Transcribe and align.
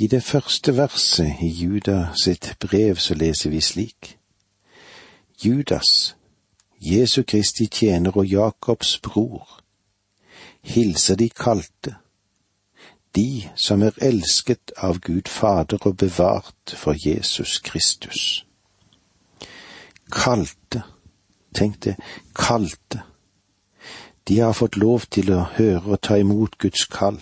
I 0.00 0.06
det 0.06 0.22
første 0.22 0.76
verset 0.76 1.40
i 1.42 1.48
Juda 1.48 2.12
sitt 2.14 2.56
brev 2.60 2.96
så 3.02 3.14
leser 3.14 3.50
vi 3.50 3.60
slik. 3.60 4.18
Judas, 5.44 6.14
Jesu 6.80 7.22
Kristi 7.22 7.66
tjener 7.66 8.16
og 8.16 8.26
Jakobs 8.26 8.98
bror, 9.02 9.58
hilser 10.62 11.18
de 11.18 11.28
kalte, 11.28 11.96
de 13.16 13.50
som 13.56 13.82
er 13.82 13.98
elsket 13.98 14.70
av 14.76 15.00
Gud 15.02 15.26
Fader 15.26 15.82
og 15.82 15.96
bevart 15.96 16.76
for 16.76 16.94
Jesus 17.08 17.58
Kristus. 17.58 18.46
Kalte, 20.14 20.84
tenk 21.54 21.82
det, 21.84 21.98
kalte. 22.38 23.02
De 24.28 24.38
har 24.38 24.54
fått 24.54 24.78
lov 24.78 25.10
til 25.10 25.34
å 25.34 25.42
høre 25.58 25.86
og 25.90 26.02
ta 26.06 26.22
imot 26.22 26.58
Guds 26.58 26.86
kall, 26.86 27.18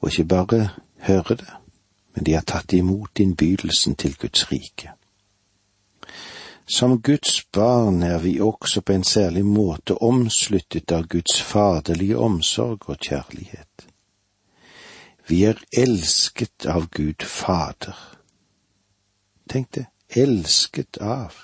og 0.00 0.10
ikke 0.10 0.30
bare 0.34 0.64
høre 1.06 1.36
det, 1.36 1.50
men 2.14 2.24
de 2.24 2.34
har 2.36 2.46
tatt 2.46 2.72
imot 2.72 3.20
innbydelsen 3.20 3.96
til 3.96 4.16
Guds 4.18 4.50
rike. 4.52 4.92
Som 6.70 7.00
Guds 7.02 7.44
barn 7.52 8.02
er 8.02 8.18
vi 8.18 8.40
også 8.40 8.80
på 8.80 8.92
en 8.92 9.04
særlig 9.04 9.42
måte 9.46 9.96
omsluttet 10.02 10.92
av 10.92 11.08
Guds 11.10 11.40
faderlige 11.42 12.18
omsorg 12.18 12.88
og 12.88 12.98
kjærlighet. 13.02 13.86
Vi 15.26 15.44
er 15.44 15.58
elsket 15.72 16.66
av 16.66 16.86
Gud 16.90 17.26
Fader. 17.26 17.98
Tenk 19.50 19.74
det, 19.74 19.86
elsket 20.10 20.98
av. 21.02 21.34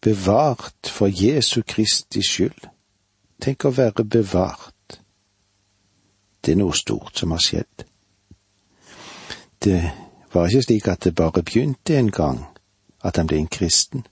Bevart 0.00 0.90
for 0.90 1.10
Jesu 1.10 1.62
Kristi 1.62 2.22
skyld. 2.22 2.70
Tenk 3.42 3.66
å 3.66 3.74
være 3.74 4.04
bevart. 4.04 5.00
Det 6.40 6.54
er 6.54 6.62
noe 6.62 6.74
stort 6.78 7.18
som 7.18 7.34
har 7.34 7.42
skjedd. 7.42 7.86
Det 9.66 9.90
var 10.34 10.46
ikke 10.46 10.62
slik 10.62 10.88
at 10.88 11.04
det 11.04 11.14
bare 11.14 11.42
begynte 11.42 11.98
en 11.98 12.10
gang 12.10 12.44
at 13.04 13.16
han 13.16 13.26
ble 13.26 13.40
en 13.42 13.48
kristen. 13.50 14.04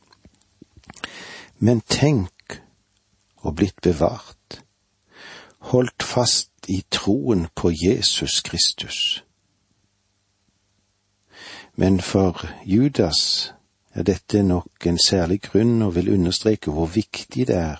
Men 1.62 1.82
tenk 1.86 2.56
å 3.46 3.52
blitt 3.54 3.78
bevart, 3.86 4.58
holdt 5.70 6.02
fast 6.02 6.50
i 6.66 6.80
troen 6.90 7.46
på 7.54 7.70
Jesus 7.70 8.40
Kristus. 8.42 9.22
Men 11.78 12.00
for 12.00 12.42
Judas 12.66 13.52
er 13.94 14.02
dette 14.02 14.42
nok 14.42 14.86
en 14.90 14.98
særlig 14.98 15.40
grunn 15.46 15.82
og 15.86 15.94
vil 15.94 16.10
understreke 16.18 16.74
hvor 16.74 16.90
viktig 16.90 17.46
det 17.46 17.60
er 17.62 17.78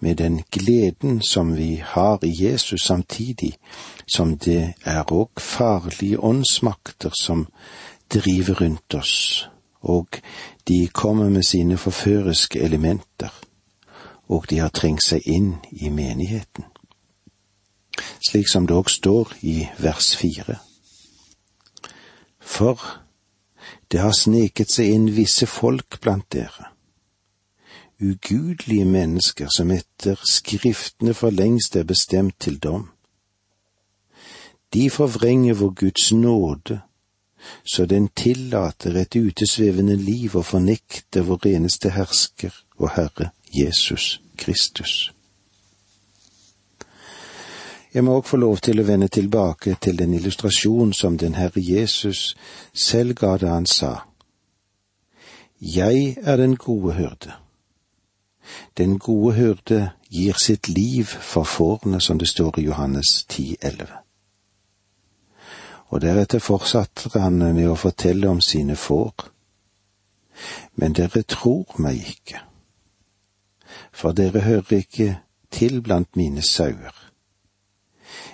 med 0.00 0.16
den 0.16 0.42
gleden 0.50 1.22
som 1.22 1.56
vi 1.56 1.82
har 1.84 2.24
i 2.24 2.32
Jesus 2.44 2.82
samtidig 2.82 3.56
som 4.06 4.38
det 4.38 4.74
er 4.84 5.12
òg 5.12 5.40
farlige 5.40 6.20
åndsmakter 6.20 7.10
som 7.20 7.46
driver 8.12 8.60
rundt 8.60 8.94
oss 8.94 9.48
og 9.86 10.06
de 10.68 10.88
kommer 10.88 11.28
med 11.28 11.42
sine 11.42 11.76
forføriske 11.76 12.60
elementer, 12.60 13.40
og 14.28 14.46
de 14.50 14.58
har 14.58 14.68
trengt 14.68 15.04
seg 15.04 15.22
inn 15.26 15.54
i 15.70 15.88
menigheten. 15.88 16.64
Slik 18.28 18.50
som 18.50 18.66
det 18.66 18.74
òg 18.74 18.90
står 18.90 19.36
i 19.46 19.68
vers 19.78 20.16
fire. 20.16 20.58
For 22.40 22.82
det 23.92 24.02
har 24.02 24.12
sneket 24.12 24.72
seg 24.72 24.90
inn 24.90 25.12
visse 25.14 25.46
folk 25.46 26.00
blant 26.02 26.26
dere, 26.32 26.72
ugudelige 28.02 28.84
mennesker 28.84 29.48
som 29.56 29.70
etter 29.70 30.20
Skriftene 30.28 31.14
for 31.14 31.30
lengst 31.30 31.76
er 31.76 31.84
bestemt 31.84 32.34
til 32.40 32.58
dom. 32.58 32.88
De 34.74 34.90
forvrenger 34.90 35.54
vår 35.54 35.70
Guds 35.70 36.12
nåde 36.12 36.80
så 37.64 37.86
den 37.86 38.08
tillater 38.08 38.96
et 38.96 39.16
utesvevende 39.16 39.96
liv 39.96 40.36
og 40.36 40.44
fornekter 40.44 41.22
vår 41.22 41.46
eneste 41.46 41.90
hersker 41.90 42.54
og 42.78 42.90
Herre 42.96 43.30
Jesus 43.54 44.20
Kristus. 44.36 45.12
Jeg 47.94 48.04
må 48.04 48.18
òg 48.18 48.26
få 48.28 48.36
lov 48.36 48.58
til 48.60 48.80
å 48.80 48.84
vende 48.84 49.08
tilbake 49.08 49.78
til 49.80 49.96
den 49.96 50.12
illustrasjon 50.14 50.92
som 50.92 51.16
den 51.18 51.34
Herre 51.34 51.62
Jesus 51.62 52.34
selv 52.74 53.16
ga 53.16 53.36
da 53.40 53.54
han 53.54 53.66
sa, 53.66 53.94
Jeg 55.60 56.16
er 56.22 56.36
den 56.36 56.56
gode 56.56 56.92
hyrde. 56.92 57.32
Den 58.78 58.98
gode 58.98 59.34
hyrde 59.34 59.90
gir 60.10 60.38
sitt 60.38 60.68
liv 60.68 61.04
for 61.04 61.44
fårene, 61.44 62.00
som 62.00 62.18
det 62.18 62.28
står 62.28 62.58
i 62.58 62.66
Johannes 62.68 63.24
10, 63.28 63.56
11 63.62 63.86
og 65.88 66.00
deretter 66.00 66.42
fortsatte 66.42 67.20
han 67.20 67.38
med 67.38 67.68
å 67.70 67.78
fortelle 67.78 68.28
om 68.28 68.40
sine 68.42 68.76
får. 68.76 69.28
Men 70.76 70.96
dere 70.96 71.22
tror 71.22 71.78
meg 71.80 72.02
ikke, 72.10 72.42
for 73.92 74.12
dere 74.12 74.42
hører 74.44 74.82
ikke 74.82 75.08
til 75.50 75.80
blant 75.80 76.16
mine 76.16 76.42
sauer. 76.42 76.92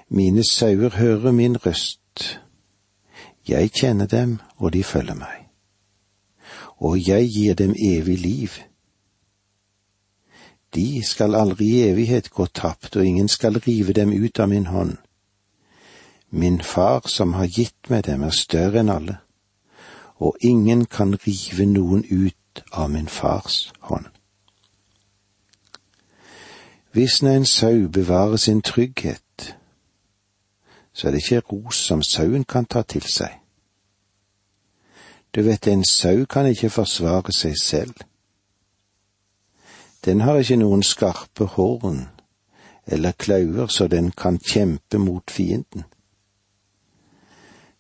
Mine 0.09 0.45
sauer 0.45 0.97
hører 0.97 1.33
min 1.33 1.57
røst. 1.57 2.41
Jeg 3.49 3.73
kjenner 3.73 4.07
dem, 4.07 4.39
og 4.57 4.73
de 4.73 4.83
følger 4.85 5.15
meg. 5.15 5.49
Og 6.83 6.99
jeg 6.99 7.29
gir 7.31 7.55
dem 7.55 7.75
evig 7.79 8.19
liv. 8.19 8.59
De 10.75 11.03
skal 11.05 11.35
aldri 11.35 11.67
i 11.67 11.83
evighet 11.91 12.31
gå 12.31 12.47
tapt, 12.47 12.97
og 12.97 13.07
ingen 13.07 13.29
skal 13.29 13.61
rive 13.67 13.93
dem 13.93 14.13
ut 14.13 14.41
av 14.41 14.49
min 14.49 14.67
hånd. 14.67 14.97
Min 16.31 16.61
far 16.63 17.09
som 17.09 17.33
har 17.33 17.47
gitt 17.47 17.91
meg 17.91 18.07
dem, 18.07 18.23
er 18.23 18.31
større 18.31 18.81
enn 18.81 18.89
alle, 18.89 19.19
og 20.17 20.37
ingen 20.41 20.87
kan 20.87 21.13
rive 21.27 21.67
noen 21.67 22.05
ut 22.09 22.65
av 22.73 22.91
min 22.91 23.09
fars 23.09 23.73
hånd. 23.81 24.09
Hvis 26.93 27.23
når 27.23 27.37
en 27.37 27.47
sau 27.47 27.89
bevarer 27.89 28.37
sin 28.37 28.63
trygghet, 28.63 29.57
så 30.93 31.09
er 31.09 31.11
det 31.11 31.23
ikke 31.23 31.41
ros 31.53 31.77
som 31.77 32.03
sauen 32.03 32.45
kan 32.45 32.65
ta 32.65 32.83
til 32.83 33.03
seg. 33.03 33.39
Du 35.35 35.43
vet, 35.43 35.67
en 35.67 35.85
sau 35.85 36.27
kan 36.29 36.47
ikke 36.47 36.71
forsvare 36.71 37.33
seg 37.33 37.57
selv. 37.57 37.95
Den 40.05 40.21
har 40.21 40.41
ikke 40.41 40.59
noen 40.59 40.83
skarpe 40.83 41.47
horn 41.57 42.07
eller 42.87 43.13
klauer 43.13 43.67
så 43.71 43.87
den 43.87 44.11
kan 44.11 44.39
kjempe 44.39 44.99
mot 44.99 45.31
fienden 45.31 45.85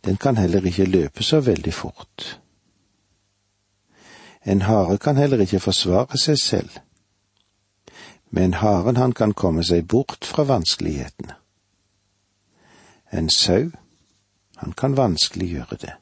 den 0.05 0.16
kan 0.16 0.37
heller 0.37 0.66
ikke 0.66 0.84
løpe 0.84 1.22
så 1.22 1.41
veldig 1.41 1.75
fort. 1.75 2.41
En 4.44 4.62
hare 4.62 4.99
kan 4.99 5.16
heller 5.16 5.41
ikke 5.41 5.61
forsvare 5.61 6.19
seg 6.19 6.38
selv, 6.43 6.71
men 8.31 8.55
haren 8.55 8.97
han 8.97 9.12
kan 9.12 9.32
komme 9.32 9.62
seg 9.65 9.87
bort 9.87 10.25
fra 10.25 10.43
vanskelighetene. 10.43 11.37
En 13.12 13.31
sau, 13.31 13.71
han 14.56 14.72
kan 14.72 14.97
vanskelig 14.97 15.49
gjøre 15.49 15.77
det. 15.77 15.94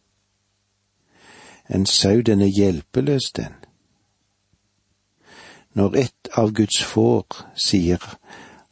En 1.68 1.86
sau, 1.86 2.20
den 2.20 2.40
er 2.40 2.52
hjelpeløs, 2.56 3.32
den. 3.36 3.54
Når 5.74 5.96
ett 5.96 6.28
av 6.38 6.52
Guds 6.52 6.82
får 6.82 7.26
sier 7.54 8.02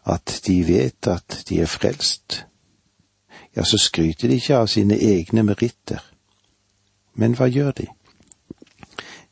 at 0.09 0.41
de 0.47 0.56
vet 0.66 1.06
at 1.06 1.42
de 1.48 1.60
er 1.62 1.70
frelst, 1.70 2.44
ja, 3.56 3.64
så 3.64 3.78
skryter 3.78 4.28
de 4.28 4.38
ikke 4.38 4.56
av 4.56 4.66
sine 4.66 4.98
egne 4.98 5.42
meritter. 5.42 6.03
Men 7.14 7.34
hva 7.38 7.48
gjør 7.50 7.72
de? 7.81 7.87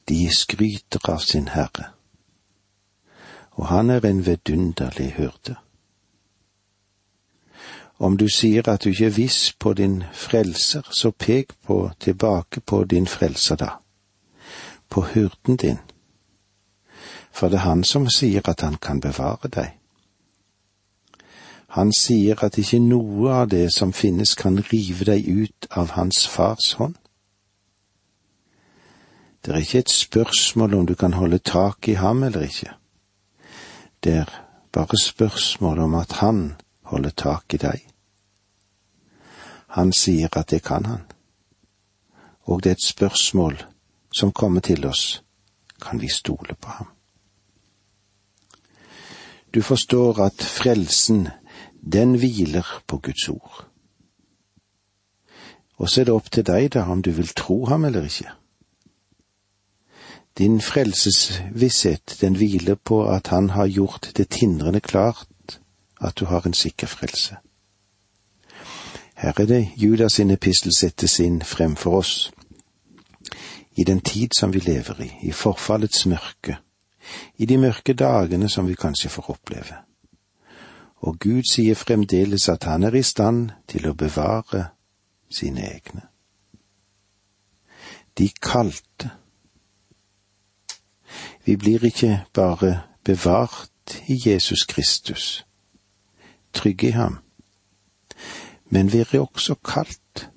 De 0.08 0.18
skryter 0.34 1.10
av 1.10 1.22
sin 1.22 1.48
Herre. 1.48 1.92
Og 3.56 3.66
han 3.66 3.90
er 3.90 4.04
en 4.06 4.26
vidunderlig 4.26 5.12
hyrde. 5.16 5.56
Om 7.98 8.16
du 8.16 8.28
sier 8.28 8.68
at 8.68 8.84
du 8.84 8.90
ikke 8.90 9.06
er 9.06 9.16
viss 9.16 9.52
på 9.52 9.72
din 9.72 10.02
frelser, 10.12 10.84
så 10.90 11.10
pek 11.10 11.54
på 11.64 11.90
tilbake 12.00 12.60
på 12.60 12.84
din 12.84 13.06
frelser 13.06 13.56
da, 13.56 13.70
på 14.88 15.06
hyrden 15.14 15.56
din, 15.56 15.78
for 17.36 17.52
det 17.52 17.58
er 17.60 17.68
han 17.68 17.84
som 17.84 18.06
sier 18.08 18.48
at 18.48 18.62
han 18.64 18.78
kan 18.80 19.00
bevare 19.00 19.50
deg. 19.52 19.74
Han 21.76 21.90
sier 21.92 22.40
at 22.44 22.56
ikke 22.56 22.78
noe 22.80 23.34
av 23.42 23.50
det 23.52 23.66
som 23.74 23.92
finnes 23.92 24.32
kan 24.40 24.56
rive 24.70 25.04
deg 25.04 25.28
ut 25.28 25.68
av 25.76 25.92
hans 25.98 26.22
fars 26.32 26.72
hånd. 26.80 26.94
Det 29.44 29.52
er 29.52 29.60
ikke 29.60 29.84
et 29.84 29.92
spørsmål 29.92 30.78
om 30.78 30.88
du 30.88 30.94
kan 30.96 31.12
holde 31.12 31.38
tak 31.38 31.88
i 31.88 31.98
ham 32.00 32.24
eller 32.24 32.48
ikke. 32.48 32.72
Det 34.00 34.16
er 34.22 34.32
bare 34.72 34.96
spørsmål 35.04 35.84
om 35.84 35.94
at 36.00 36.16
han 36.22 36.56
holder 36.88 37.10
tak 37.10 37.54
i 37.54 37.60
deg. 37.60 37.84
Han 39.76 39.92
sier 39.92 40.32
at 40.32 40.50
det 40.50 40.64
kan 40.64 40.86
han, 40.88 41.04
og 42.48 42.62
det 42.64 42.70
er 42.70 42.80
et 42.80 42.88
spørsmål 42.88 43.60
som 44.16 44.32
kommer 44.32 44.60
til 44.60 44.86
oss, 44.86 45.22
kan 45.82 46.00
vi 46.00 46.08
stole 46.08 46.56
på 46.56 46.78
ham? 46.80 46.95
Du 49.56 49.62
forstår 49.62 50.18
at 50.20 50.42
frelsen 50.42 51.28
den 51.92 52.14
hviler 52.14 52.82
på 52.86 52.98
Guds 52.98 53.28
ord. 53.28 53.66
Og 55.76 55.88
så 55.90 56.00
er 56.00 56.04
det 56.04 56.12
opp 56.12 56.28
til 56.30 56.44
deg, 56.44 56.74
da, 56.74 56.82
om 56.92 57.00
du 57.02 57.08
vil 57.16 57.32
tro 57.32 57.64
ham 57.64 57.84
eller 57.88 58.04
ikke. 58.04 58.28
Din 60.38 60.60
frelsesvisshet, 60.60 62.18
den 62.20 62.36
hviler 62.36 62.74
på 62.74 63.08
at 63.08 63.32
han 63.32 63.50
har 63.50 63.66
gjort 63.66 64.10
det 64.16 64.28
tindrende 64.28 64.80
klart 64.80 65.60
at 66.00 66.18
du 66.20 66.24
har 66.24 66.46
en 66.46 66.54
sikker 66.54 66.86
frelse. 66.86 67.36
Her 69.16 69.40
er 69.40 69.46
det 69.46 69.68
Judas 69.76 70.12
sin 70.20 70.30
epistel 70.30 70.76
settes 70.76 71.16
inn 71.20 71.40
fremfor 71.40 71.96
oss. 72.02 72.30
I 73.72 73.84
den 73.84 74.00
tid 74.00 74.36
som 74.36 74.52
vi 74.52 74.58
lever 74.58 75.00
i, 75.00 75.10
i 75.22 75.32
forfallets 75.32 76.06
mørke, 76.06 76.58
i 77.38 77.46
de 77.46 77.58
mørke 77.58 77.94
dagene 77.94 78.48
som 78.48 78.68
vi 78.68 78.74
kanskje 78.74 79.10
får 79.10 79.30
oppleve. 79.30 79.76
Og 80.96 81.18
Gud 81.20 81.42
sier 81.50 81.74
fremdeles 81.74 82.48
at 82.48 82.64
han 82.64 82.82
er 82.82 82.94
i 82.94 83.02
stand 83.02 83.50
til 83.68 83.88
å 83.88 83.94
bevare 83.94 84.68
sine 85.30 85.66
egne. 85.68 86.06
De 88.18 88.28
kalte. 88.40 89.10
Vi 91.44 91.56
blir 91.56 91.84
ikke 91.84 92.24
bare 92.34 92.82
bevart 93.04 94.00
i 94.08 94.16
Jesus 94.28 94.64
Kristus, 94.64 95.46
trygge 96.52 96.88
i 96.88 96.96
ham, 96.96 97.18
men 98.70 98.92
vi 98.92 99.04
er 99.04 99.20
også 99.20 99.54
kalt. 99.54 100.30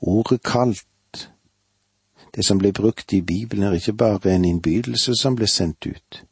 Ordet 0.00 0.42
kalt, 0.42 0.84
det 2.36 2.44
som 2.44 2.58
ble 2.58 2.72
brukt 2.72 3.12
i 3.12 3.20
Bibelen, 3.20 3.64
er 3.64 3.72
ikke 3.72 3.92
bare 3.92 4.34
en 4.34 4.44
innbydelse 4.44 5.14
som 5.16 5.36
ble 5.36 5.46
sendt 5.48 5.86
ut, 5.86 6.24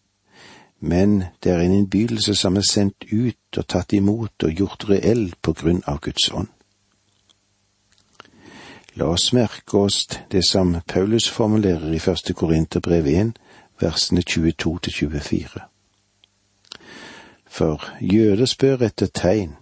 men 0.81 1.25
det 1.43 1.53
er 1.53 1.63
en 1.65 1.73
innbydelse 1.79 2.35
som 2.37 2.57
er 2.57 2.67
sendt 2.69 3.07
ut 3.13 3.59
og 3.59 3.67
tatt 3.69 3.93
imot 3.97 4.45
og 4.45 4.53
gjort 4.53 4.85
reell 4.91 5.31
på 5.43 5.55
grunn 5.57 5.81
av 5.89 6.03
Guds 6.05 6.29
ånd. 6.33 6.51
La 8.95 9.09
oss 9.11 9.33
merke 9.33 9.79
oss 9.79 10.05
det 10.31 10.45
som 10.47 10.77
Paulus 10.87 11.27
formulerer 11.29 11.93
i 11.93 11.99
første 11.99 12.35
Korinterbrev 12.35 13.07
1, 13.11 13.33
versene 13.81 14.23
22 14.23 14.79
til 14.79 14.93
24. 14.93 15.65
For 17.49 17.83
jøder 18.01 18.47
spør 18.47 18.85
etter 18.87 19.07
tegn, 19.07 19.57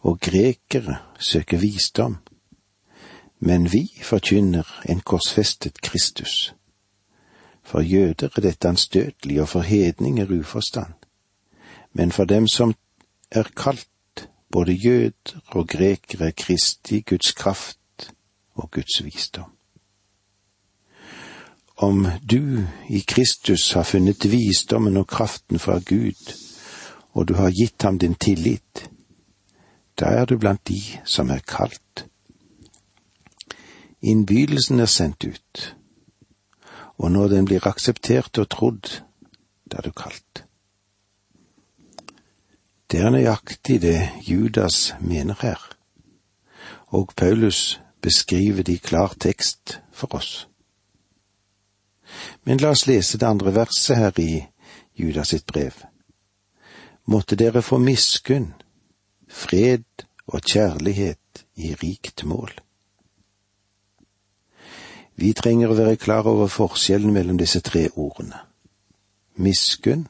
og 0.00 0.20
grekere 0.20 1.00
søker 1.18 1.58
visdom, 1.58 2.20
men 3.40 3.72
vi 3.72 3.88
forkynner 4.02 4.66
en 4.88 5.00
korsfestet 5.00 5.80
Kristus. 5.80 6.54
For 7.62 7.80
jøder 7.80 8.28
er 8.36 8.40
dette 8.40 8.68
anstøtelig, 8.68 9.40
og 9.40 9.48
for 9.48 9.60
hedninger 9.60 10.26
uforstand. 10.40 10.92
Men 11.92 12.12
for 12.12 12.24
dem 12.24 12.48
som 12.48 12.74
er 13.30 13.48
kalt, 13.56 14.28
både 14.52 14.72
jøder 14.72 15.40
og 15.46 15.68
grekere, 15.68 16.32
Kristi 16.32 17.00
Guds 17.00 17.32
kraft 17.32 18.12
og 18.54 18.70
Guds 18.70 19.04
visdom. 19.04 19.50
Om 21.76 22.06
du 22.30 22.66
i 22.88 23.04
Kristus 23.08 23.72
har 23.72 23.82
funnet 23.82 24.32
visdommen 24.32 24.96
og 24.96 25.06
kraften 25.06 25.58
fra 25.58 25.78
Gud, 25.78 26.34
og 27.12 27.28
du 27.28 27.34
har 27.34 27.50
gitt 27.50 27.82
ham 27.82 27.98
din 27.98 28.14
tillit, 28.14 28.90
da 30.00 30.04
er 30.04 30.24
du 30.24 30.38
blant 30.38 30.68
de 30.68 30.82
som 31.04 31.30
er 31.30 31.40
kalt. 31.40 32.09
Innbydelsen 34.02 34.80
er 34.80 34.86
sendt 34.86 35.24
ut, 35.24 35.76
og 36.96 37.12
når 37.12 37.28
den 37.28 37.44
blir 37.44 37.66
akseptert 37.68 38.38
og 38.38 38.48
trodd, 38.48 38.88
da 39.68 39.80
er 39.80 39.88
du 39.88 39.92
kalt. 39.92 40.44
Det 42.90 43.00
er 43.00 43.12
nøyaktig 43.12 43.80
det 43.82 43.98
Judas 44.26 44.94
mener 45.00 45.36
her, 45.42 45.60
og 46.88 47.12
Paulus 47.16 47.80
beskriver 48.00 48.62
de 48.62 48.78
klar 48.78 49.14
tekst 49.20 49.80
for 49.92 50.14
oss. 50.16 50.48
Men 52.44 52.58
la 52.58 52.72
oss 52.72 52.86
lese 52.88 53.18
det 53.18 53.28
andre 53.28 53.52
verset 53.54 53.96
her 53.96 54.16
i 54.18 54.40
Judas 54.96 55.28
sitt 55.28 55.46
brev. 55.46 55.76
Måtte 57.06 57.36
dere 57.36 57.62
få 57.62 57.78
miskunn, 57.78 58.54
fred 59.28 59.84
og 60.26 60.40
kjærlighet 60.40 61.44
i 61.54 61.74
rikt 61.74 62.24
mål. 62.24 62.50
Vi 65.20 65.34
trenger 65.36 65.70
å 65.70 65.76
være 65.76 65.98
klar 66.00 66.28
over 66.30 66.48
forskjellen 66.48 67.12
mellom 67.12 67.36
disse 67.40 67.60
tre 67.60 67.88
ordene. 67.92 68.40
Miskunn, 69.36 70.06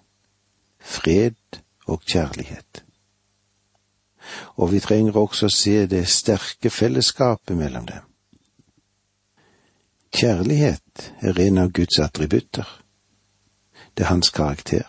fred 0.78 1.60
og 1.90 2.06
kjærlighet 2.06 2.84
og 4.56 4.72
vi 4.72 4.80
trenger 4.80 5.16
også 5.16 5.48
å 5.48 5.54
se 5.54 5.86
det 5.90 6.04
sterke 6.08 6.70
fellesskapet 6.70 7.56
mellom 7.56 7.86
dem. 7.88 8.06
Kjærlighet 10.14 11.12
er 11.22 11.40
en 11.46 11.58
av 11.62 11.70
Guds 11.72 12.00
attributter. 12.02 12.66
Det 13.94 14.04
er 14.04 14.10
hans 14.10 14.30
karakter. 14.34 14.88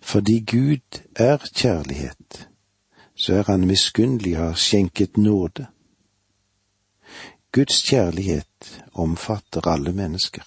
Fordi 0.00 0.40
Gud 0.40 1.00
er 1.14 1.38
kjærlighet, 1.54 2.48
så 3.14 3.40
er 3.40 3.50
han 3.50 3.66
miskunnelig 3.66 4.36
og 4.38 4.44
har 4.44 4.58
skjenket 4.58 5.16
nåde. 5.16 5.66
Guds 7.52 7.82
kjærlighet 7.82 8.84
omfatter 8.94 9.66
alle 9.66 9.92
mennesker. 9.92 10.44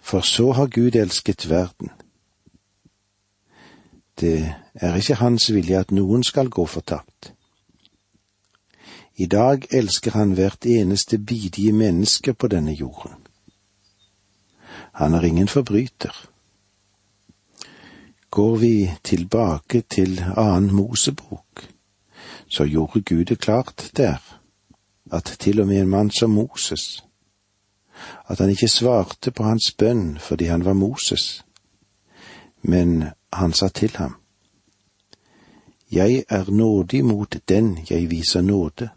For 0.00 0.20
så 0.20 0.52
har 0.52 0.66
Gud 0.66 0.94
elsket 0.94 1.50
verden, 1.50 1.90
det 4.20 4.54
er 4.74 4.96
ikke 4.96 5.14
hans 5.14 5.52
vilje 5.54 5.78
at 5.78 5.92
noen 5.94 6.24
skal 6.26 6.48
gå 6.50 6.64
fortapt. 6.66 7.32
I 9.16 9.26
dag 9.26 9.66
elsker 9.70 10.10
han 10.10 10.32
hvert 10.34 10.66
eneste 10.66 11.18
bidige 11.18 11.72
menneske 11.72 12.34
på 12.34 12.48
denne 12.48 12.72
jorden. 12.72 13.14
Han 14.92 15.14
er 15.14 15.22
ingen 15.22 15.48
forbryter. 15.48 16.14
Går 18.30 18.56
vi 18.56 18.90
tilbake 19.04 19.82
til 19.90 20.18
annen 20.36 20.74
Mosebok, 20.74 21.68
så 22.48 22.64
gjorde 22.64 23.02
Gud 23.02 23.24
det 23.24 23.38
klart 23.38 23.90
der 23.96 24.37
at 25.12 25.36
til 25.40 25.60
og 25.60 25.66
med 25.66 25.80
en 25.80 25.88
mann 25.88 26.10
som 26.10 26.30
Moses, 26.30 27.04
at 28.28 28.38
han 28.38 28.50
ikke 28.50 28.68
svarte 28.68 29.30
på 29.30 29.42
hans 29.42 29.72
bønn 29.78 30.18
fordi 30.18 30.44
han 30.44 30.64
var 30.64 30.72
Moses, 30.72 31.44
men 32.62 33.04
han 33.32 33.52
sa 33.52 33.68
til 33.68 33.96
ham, 33.96 34.14
Jeg 35.92 36.24
er 36.28 36.50
nådig 36.50 37.04
mot 37.04 37.36
den 37.48 37.78
jeg 37.90 38.10
viser 38.10 38.40
nåde, 38.40 38.88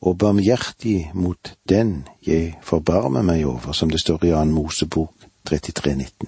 og 0.00 0.18
barmhjertig 0.18 1.10
mot 1.14 1.56
den 1.68 2.08
jeg 2.26 2.58
forbarmer 2.62 3.22
meg 3.22 3.46
over, 3.46 3.72
som 3.72 3.90
det 3.90 4.00
står 4.00 4.24
i 4.24 4.30
annen 4.30 4.54
Mosebok 4.54 5.14
33,19. 5.50 6.26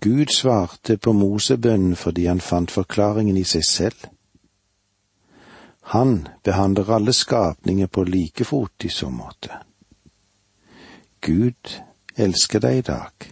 Gud 0.00 0.26
svarte 0.26 0.96
på 0.96 1.12
Mosebønnen 1.12 1.96
fordi 1.96 2.24
han 2.26 2.40
fant 2.40 2.70
forklaringen 2.70 3.36
i 3.36 3.44
seg 3.44 3.64
selv. 3.68 4.06
Han 5.90 6.28
behandler 6.46 6.90
alle 6.94 7.12
skapninger 7.12 7.86
på 7.86 8.04
like 8.04 8.44
fot 8.44 8.84
i 8.84 8.88
så 8.88 9.10
måte. 9.10 9.50
Gud 11.20 11.76
elsker 12.14 12.62
deg 12.62 12.78
i 12.78 12.86
dag 12.86 13.30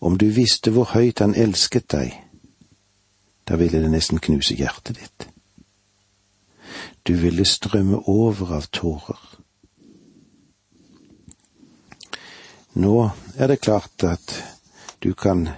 om 0.00 0.18
du 0.18 0.30
visste 0.32 0.72
hvor 0.72 0.88
høyt 0.94 1.20
han 1.20 1.36
elsket 1.36 1.90
deg, 1.92 2.14
da 3.44 3.58
ville 3.60 3.82
det 3.82 3.90
nesten 3.92 4.20
knuse 4.22 4.56
hjertet 4.56 4.96
ditt. 4.96 5.26
Du 7.04 7.12
ville 7.20 7.44
strømme 7.44 8.00
over 8.08 8.54
av 8.56 8.70
tårer. 8.72 9.20
Nå 12.80 12.96
er 13.36 13.52
det 13.52 13.60
klart 13.60 14.04
at 14.08 14.36
du 15.04 15.12
kan 15.12 15.50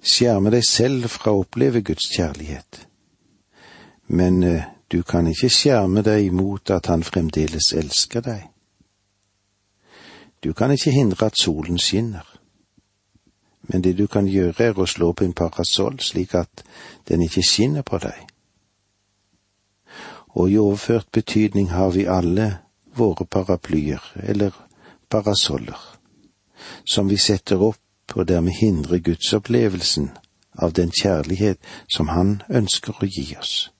skjerme 0.00 0.52
deg 0.54 0.64
selv 0.64 1.10
fra 1.12 1.34
å 1.34 1.42
oppleve 1.44 1.84
Guds 1.84 2.08
kjærlighet, 2.16 2.85
men 4.06 4.42
eh, 4.42 4.64
du 4.92 5.02
kan 5.02 5.26
ikke 5.26 5.50
skjerme 5.50 6.02
deg 6.02 6.32
mot 6.32 6.70
at 6.70 6.86
Han 6.86 7.02
fremdeles 7.02 7.72
elsker 7.72 8.22
deg. 8.22 8.42
Du 10.42 10.52
kan 10.52 10.70
ikke 10.70 10.94
hindre 10.94 11.26
at 11.26 11.38
solen 11.38 11.78
skinner 11.78 12.36
men 13.66 13.82
det 13.82 13.98
du 13.98 14.06
kan 14.06 14.26
gjøre 14.28 14.64
er 14.64 14.78
å 14.78 14.86
slå 14.86 15.12
på 15.12 15.24
en 15.26 15.34
parasoll 15.34 15.98
slik 16.00 16.34
at 16.38 16.62
den 17.08 17.24
ikke 17.26 17.42
skinner 17.42 17.82
på 17.86 17.98
deg. 18.02 18.18
Og 20.36 20.52
i 20.52 20.58
overført 20.60 21.10
betydning 21.12 21.70
har 21.72 21.90
vi 21.96 22.06
alle 22.06 22.58
våre 22.96 23.26
paraplyer, 23.26 24.02
eller 24.22 24.52
parasoller, 25.10 25.80
som 26.84 27.08
vi 27.08 27.16
setter 27.16 27.62
opp 27.62 28.14
og 28.14 28.28
dermed 28.28 28.54
hindrer 28.60 29.02
gudsopplevelsen 29.02 30.10
av 30.62 30.72
den 30.72 30.92
kjærlighet 30.92 31.58
som 31.92 32.08
Han 32.08 32.42
ønsker 32.48 32.94
å 33.02 33.08
gi 33.08 33.34
oss. 33.40 33.70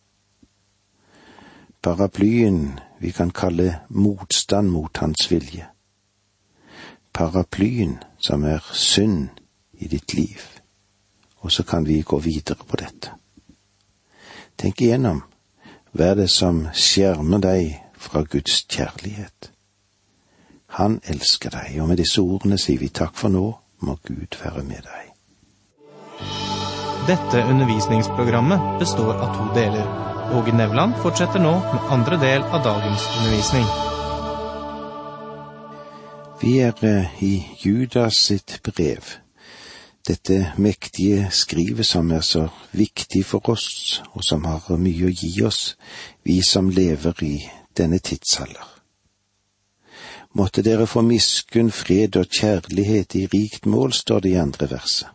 Paraplyen 1.87 2.81
vi 2.99 3.13
kan 3.13 3.31
kalle 3.31 3.81
motstand 3.89 4.71
mot 4.71 4.97
Hans 4.97 5.33
vilje. 5.33 5.67
Paraplyen 7.13 7.99
som 8.19 8.45
er 8.45 8.59
synd 8.73 9.29
i 9.79 9.87
ditt 9.87 10.15
liv. 10.15 10.41
Og 11.41 11.53
så 11.53 11.63
kan 11.63 11.87
vi 11.87 12.01
gå 12.03 12.19
videre 12.19 12.67
på 12.67 12.77
dette. 12.77 13.13
Tenk 14.59 14.83
igjennom 14.83 15.21
hva 15.93 16.09
er 16.09 16.19
det 16.25 16.27
som 16.35 16.65
skjermer 16.75 17.39
deg 17.47 17.79
fra 17.95 18.25
Guds 18.35 18.65
kjærlighet. 18.67 19.53
Han 20.81 20.99
elsker 21.07 21.55
deg, 21.55 21.79
og 21.81 21.93
med 21.93 22.03
disse 22.03 22.19
ordene 22.19 22.59
sier 22.59 22.83
vi 22.83 22.91
takk 22.91 23.15
for 23.15 23.31
nå, 23.31 23.45
må 23.87 23.95
Gud 24.03 24.41
være 24.43 24.67
med 24.67 24.83
deg. 24.91 25.15
Dette 27.07 27.47
undervisningsprogrammet 27.47 28.75
består 28.83 29.15
av 29.15 29.39
to 29.39 29.49
deler. 29.55 30.16
Åge 30.35 30.53
Nevland 30.53 30.97
fortsetter 31.03 31.43
nå 31.43 31.53
med 31.61 31.93
andre 31.95 32.17
del 32.21 32.43
av 32.43 32.65
dagens 32.65 33.05
undervisning. 33.19 33.69
Vi 36.41 36.59
er 36.61 36.83
eh, 36.85 37.23
i 37.23 37.35
Judas 37.63 38.19
sitt 38.27 38.59
brev 38.67 39.17
dette 40.07 40.53
mektige 40.57 41.27
skrivet 41.31 41.87
som 41.87 42.11
er 42.15 42.23
så 42.23 42.47
viktig 42.73 43.25
for 43.27 43.51
oss, 43.51 44.03
og 44.15 44.25
som 44.25 44.45
har 44.47 44.79
mye 44.79 45.09
å 45.09 45.13
gi 45.13 45.33
oss, 45.47 45.75
vi 46.23 46.41
som 46.47 46.71
lever 46.71 47.23
i 47.27 47.35
denne 47.77 47.99
tidsalder. 47.99 48.75
Måtte 50.37 50.63
dere 50.63 50.87
få 50.87 51.03
miskunn, 51.03 51.73
fred 51.73 52.19
og 52.21 52.29
kjærlighet 52.29 53.17
i 53.17 53.27
rikt 53.33 53.67
mål, 53.67 53.93
står 53.93 54.27
det 54.27 54.35
i 54.35 54.41
andre 54.41 54.69
verset. 54.71 55.09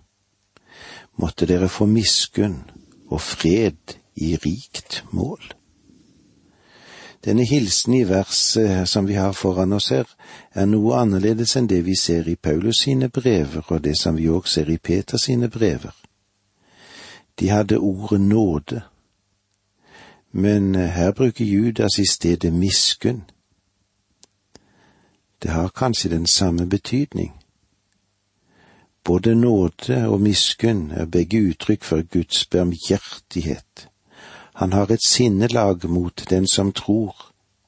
Måtte 1.21 1.45
dere 1.45 1.69
få 1.69 1.85
miskunn 1.85 2.63
og 3.11 3.21
fred 3.21 4.00
i 4.15 4.35
rikt 4.35 5.03
mål. 5.11 5.53
Denne 7.25 7.43
hilsen 7.43 7.93
i 7.93 8.03
verset 8.03 8.89
som 8.89 9.07
vi 9.07 9.13
har 9.13 9.33
foran 9.33 9.73
oss 9.73 9.89
her, 9.89 10.07
er 10.53 10.65
noe 10.65 10.97
annerledes 10.97 11.53
enn 11.55 11.67
det 11.69 11.83
vi 11.85 11.93
ser 11.95 12.25
i 12.29 12.35
Paulus 12.35 12.81
sine 12.81 13.09
brever, 13.09 13.61
og 13.67 13.83
det 13.83 13.93
som 13.99 14.17
vi 14.17 14.29
òg 14.29 14.47
ser 14.49 14.69
i 14.73 14.77
Peters 14.77 15.27
sine 15.29 15.49
brever. 15.49 15.93
De 17.39 17.49
hadde 17.49 17.77
ordet 17.77 18.21
nåde, 18.21 18.81
men 20.31 20.75
her 20.75 21.11
bruker 21.11 21.45
Judas 21.45 21.99
i 21.99 22.05
stedet 22.05 22.53
miskunn. 22.53 23.21
Det 25.43 25.51
har 25.51 25.69
kanskje 25.69 26.09
den 26.09 26.25
samme 26.25 26.65
betydning. 26.65 27.33
Både 29.03 29.35
nåde 29.35 30.07
og 30.07 30.21
miskunn 30.21 30.91
er 30.91 31.05
begge 31.05 31.41
uttrykk 31.49 31.83
for 31.83 32.01
Guds 32.01 32.45
barmhjertighet 32.45 33.90
han 34.61 34.73
har 34.73 34.91
et 34.91 35.03
sinnelag 35.03 35.89
mot 35.89 36.23
den 36.29 36.47
som 36.47 36.71
tror 36.71 37.15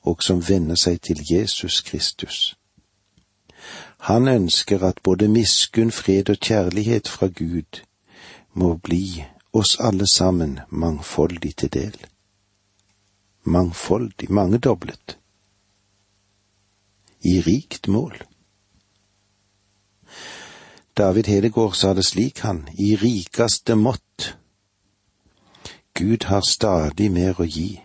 og 0.05 0.19
som 0.21 0.43
venner 0.45 0.77
seg 0.77 0.99
til 1.01 1.23
Jesus 1.25 1.81
Kristus. 1.81 2.53
Han 4.05 4.27
ønsker 4.27 4.83
at 4.85 5.01
både 5.03 5.25
miskunn, 5.27 5.89
fred 5.91 6.29
og 6.29 6.37
kjærlighet 6.37 7.09
fra 7.09 7.31
Gud 7.33 7.79
må 8.53 8.75
bli 8.77 9.25
oss 9.53 9.79
alle 9.79 10.05
sammen 10.13 10.59
mangfoldig 10.69 11.55
til 11.55 11.73
del. 11.73 11.97
Mangfoldig, 13.43 14.29
mangedoblet. 14.29 15.17
I 17.25 17.41
rikt 17.41 17.87
mål. 17.87 18.21
David 20.97 21.25
Hedegård 21.25 21.73
sa 21.73 21.97
det 21.97 22.05
slik, 22.05 22.45
han, 22.45 22.67
i 22.77 22.93
rikeste 22.95 23.73
mått 23.75 24.37
Gud 25.93 26.23
har 26.25 26.41
stadig 26.41 27.11
mer 27.11 27.39
å 27.41 27.45
gi. 27.45 27.83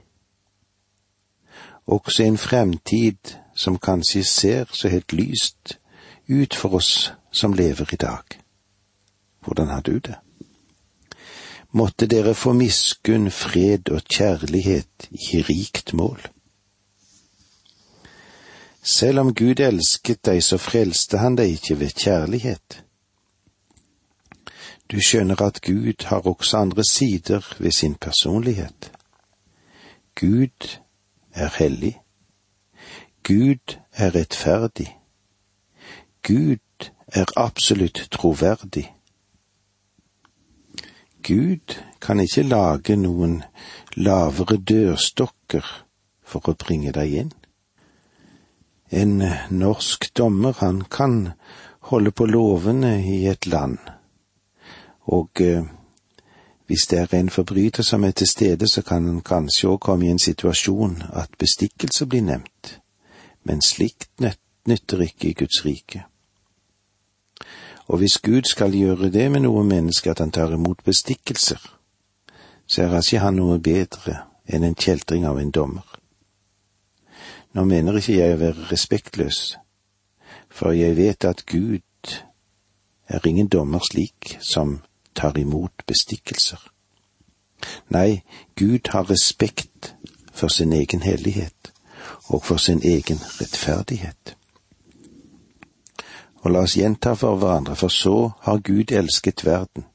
Også 1.87 2.25
en 2.25 2.39
fremtid 2.39 3.35
som 3.57 3.79
kanskje 3.79 4.25
ser 4.25 4.73
så 4.73 4.89
helt 4.89 5.13
lyst 5.13 5.79
ut 6.29 6.55
for 6.55 6.79
oss 6.81 7.11
som 7.33 7.55
lever 7.55 7.93
i 7.93 8.01
dag. 8.01 8.41
Hvordan 9.45 9.69
har 9.69 9.81
du 9.81 9.99
det? 9.99 10.17
Måtte 11.71 12.07
dere 12.07 12.35
få 12.35 12.53
miskunn, 12.57 13.31
fred 13.31 13.91
og 13.93 14.09
kjærlighet 14.09 15.09
i 15.13 15.43
rikt 15.45 15.93
mål. 15.93 16.21
Selv 18.83 19.21
om 19.21 19.35
Gud 19.35 19.61
elsket 19.61 20.23
deg, 20.25 20.41
så 20.43 20.57
frelste 20.57 21.21
han 21.21 21.37
deg 21.37 21.59
ikke 21.59 21.81
ved 21.81 21.93
kjærlighet. 21.93 22.83
Du 24.91 24.97
skjønner 25.05 25.43
at 25.45 25.61
Gud 25.63 26.05
har 26.05 26.27
også 26.27 26.57
andre 26.57 26.85
sider 26.85 27.57
ved 27.59 27.71
sin 27.71 27.95
personlighet. 27.95 28.93
Gud 30.15 30.79
er 31.33 31.51
hellig. 31.59 32.01
Gud 33.23 33.77
er 33.93 34.15
rettferdig. 34.15 34.99
Gud 36.23 36.89
er 37.07 37.25
absolutt 37.37 38.09
troverdig. 38.11 38.95
Gud 41.23 41.77
kan 42.01 42.21
ikke 42.21 42.43
lage 42.43 42.97
noen 42.97 43.43
lavere 43.93 44.57
dørstokker 44.57 45.69
for 46.25 46.49
å 46.49 46.57
bringe 46.57 46.95
deg 46.97 47.13
inn. 47.25 47.33
En 48.89 49.21
norsk 49.51 50.09
dommer, 50.17 50.57
han 50.65 50.81
kan 50.89 51.33
holde 51.93 52.11
på 52.11 52.25
lovene 52.25 52.97
i 53.05 53.27
et 53.29 53.47
land 53.47 53.98
og 55.09 55.41
eh, 55.41 55.65
hvis 56.69 56.87
det 56.91 56.99
er 56.99 57.15
en 57.17 57.31
forbryter 57.31 57.83
som 57.83 58.05
er 58.05 58.11
til 58.11 58.27
stede, 58.27 58.69
så 58.69 58.83
kan 58.83 59.09
en 59.09 59.21
kanskje 59.25 59.69
òg 59.69 59.79
komme 59.81 60.07
i 60.07 60.11
en 60.13 60.21
situasjon 60.21 61.03
at 61.17 61.39
bestikkelse 61.39 62.07
blir 62.07 62.23
nevnt, 62.23 62.81
men 63.45 63.63
slikt 63.65 64.11
nytter 64.69 65.01
ikke 65.01 65.31
i 65.31 65.33
Guds 65.33 65.65
rike. 65.65 66.03
Og 67.89 67.99
hvis 67.99 68.19
Gud 68.19 68.43
skal 68.45 68.75
gjøre 68.77 69.09
det 69.11 69.31
med 69.33 69.47
noe 69.47 69.65
menneske 69.65 70.11
at 70.11 70.19
han 70.21 70.31
tar 70.31 70.53
imot 70.53 70.85
bestikkelser, 70.85 71.63
så 72.67 72.83
er 72.83 72.99
ikke 72.99 73.23
han 73.25 73.41
noe 73.41 73.57
bedre 73.59 74.19
enn 74.45 74.65
en 74.65 74.77
kjeltring 74.77 75.25
av 75.25 75.41
en 75.41 75.51
dommer. 75.51 75.87
Nå 77.57 77.65
mener 77.65 77.97
ikke 77.97 78.19
jeg 78.19 78.37
å 78.37 78.43
være 78.43 78.69
respektløs, 78.69 79.57
for 80.53 80.77
jeg 80.77 80.97
vet 81.01 81.25
at 81.25 81.47
Gud 81.49 82.13
er 83.09 83.25
ingen 83.25 83.49
dommer 83.49 83.81
slik 83.81 84.37
som 84.45 84.83
tar 85.19 85.39
imot 85.39 85.87
bestikkelser. 85.87 86.61
Nei, 87.91 88.23
Gud 88.57 88.89
har 88.89 89.11
respekt 89.11 89.95
for 90.33 90.49
sin 90.49 90.73
egen 90.73 91.03
hellighet 91.03 91.73
og 92.29 92.45
for 92.45 92.57
sin 92.57 92.83
egen 92.85 93.19
rettferdighet. 93.41 94.37
Og 96.39 96.51
la 96.55 96.63
oss 96.63 96.77
gjenta 96.79 97.17
for 97.19 97.37
hverandre, 97.37 97.75
for 97.77 97.91
så 97.91 98.31
har 98.47 98.63
Gud 98.63 98.95
elsket 98.95 99.45
verden. 99.45 99.89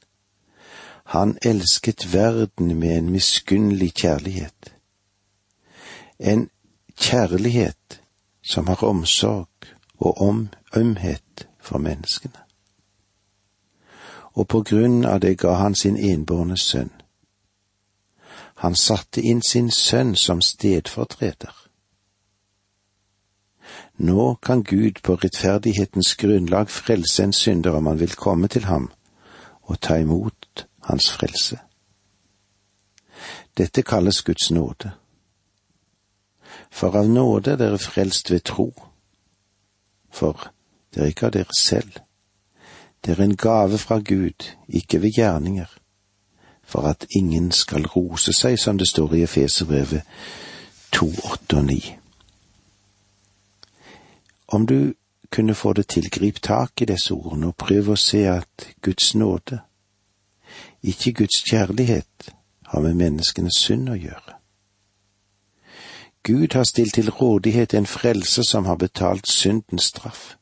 Han 1.04 1.38
elsket 1.42 2.12
verden 2.12 2.76
med 2.76 2.98
en 2.98 3.10
miskunnelig 3.10 3.94
kjærlighet. 3.94 4.74
En 6.18 6.50
kjærlighet 7.00 8.00
som 8.42 8.66
har 8.66 8.84
omsorg 8.84 9.48
og 9.98 10.20
om 10.20 10.48
ømhet 10.76 11.48
for 11.60 11.78
menneskene 11.78 12.43
og 14.34 14.48
på 14.48 14.62
grunn 14.62 15.04
av 15.04 15.20
det 15.20 15.36
ga 15.38 15.54
han 15.54 15.74
sin 15.74 15.96
enbårne 15.96 16.56
sønn. 16.58 16.90
Han 18.62 18.74
satte 18.74 19.20
inn 19.20 19.42
sin 19.42 19.70
sønn 19.70 20.14
som 20.16 20.40
stedfortreder. 20.42 21.52
Nå 23.96 24.34
kan 24.34 24.62
Gud 24.62 25.02
på 25.02 25.14
rettferdighetens 25.14 26.14
grunnlag 26.18 26.70
frelse 26.70 27.22
en 27.22 27.32
synder 27.32 27.78
om 27.78 27.86
han 27.86 28.00
vil 28.00 28.16
komme 28.18 28.48
til 28.48 28.64
ham 28.64 28.90
og 29.62 29.80
ta 29.80 29.96
imot 30.02 30.66
hans 30.88 31.10
frelse. 31.10 31.58
Dette 33.56 33.82
kalles 33.82 34.22
Guds 34.22 34.50
nåde. 34.50 34.90
For 36.70 36.96
av 36.98 37.08
nåde 37.08 37.54
er 37.54 37.56
dere 37.56 37.78
frelst 37.78 38.30
ved 38.30 38.42
tro, 38.50 38.66
for 40.10 40.50
dere 40.94 41.12
ikke 41.14 41.30
av 41.30 41.36
dere 41.38 41.58
selv 41.58 42.03
det 43.04 43.18
er 43.18 43.22
en 43.22 43.36
gave 43.36 43.78
fra 43.78 43.98
Gud, 43.98 44.54
ikke 44.68 45.02
ved 45.02 45.12
gjerninger, 45.16 45.66
for 46.62 46.80
at 46.80 47.06
ingen 47.16 47.52
skal 47.52 47.86
rose 47.86 48.32
seg, 48.32 48.58
som 48.58 48.78
det 48.78 48.88
står 48.88 49.14
i 49.14 49.22
Efeserbrevet 49.22 50.02
2, 50.92 51.06
8 51.32 51.56
og 51.56 51.64
9. 51.64 51.96
Om 54.48 54.66
du 54.66 54.92
kunne 55.30 55.54
få 55.54 55.72
det 55.72 55.88
til, 55.88 56.10
grip 56.10 56.42
tak 56.42 56.82
i 56.82 56.84
disse 56.84 57.14
ordene 57.14 57.46
og 57.46 57.56
prøv 57.56 57.90
å 57.90 57.96
se 57.98 58.22
at 58.30 58.68
Guds 58.82 59.14
nåde, 59.14 59.58
ikke 60.82 61.12
Guds 61.12 61.42
kjærlighet, 61.50 62.30
har 62.66 62.80
med 62.80 62.94
menneskenes 62.94 63.58
synd 63.58 63.88
å 63.90 63.98
gjøre. 63.98 64.38
Gud 66.24 66.54
har 66.54 66.64
stilt 66.64 66.94
til 66.94 67.10
rådighet 67.10 67.74
en 67.74 67.86
frelse 67.86 68.42
som 68.48 68.64
har 68.64 68.78
betalt 68.80 69.28
syndens 69.28 69.90
straff. 69.92 70.36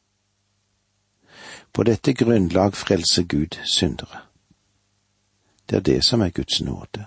På 1.73 1.83
dette 1.83 2.13
grunnlag 2.13 2.77
frelser 2.77 3.23
Gud 3.23 3.59
syndere. 3.65 4.19
Det 5.71 5.77
er 5.77 5.81
det 5.81 6.05
som 6.05 6.21
er 6.21 6.31
Guds 6.31 6.61
nåde. 6.61 7.07